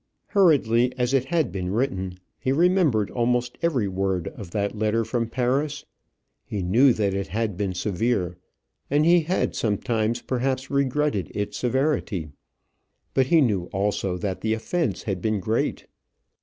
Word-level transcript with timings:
Hurriedly 0.29 0.91
as 0.97 1.13
it 1.13 1.25
had 1.25 1.51
been 1.51 1.69
written, 1.71 2.17
he 2.39 2.51
remembered 2.51 3.11
almost 3.11 3.59
every 3.61 3.87
word 3.87 4.29
of 4.29 4.49
that 4.49 4.75
letter 4.75 5.05
from 5.05 5.27
Paris. 5.29 5.85
He 6.43 6.63
knew 6.63 6.91
that 6.93 7.13
it 7.13 7.27
had 7.27 7.55
been 7.55 7.75
severe, 7.75 8.35
and 8.89 9.05
he 9.05 9.19
had 9.19 9.53
sometimes 9.55 10.19
perhaps 10.23 10.71
regretted 10.71 11.31
its 11.35 11.55
severity. 11.55 12.29
But 13.13 13.27
he 13.27 13.41
knew 13.41 13.65
also 13.65 14.17
that 14.17 14.41
the 14.41 14.55
offence 14.55 15.03
had 15.03 15.21
been 15.21 15.39
great. 15.39 15.85